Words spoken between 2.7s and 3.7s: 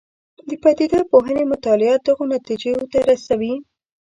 ته رسوي.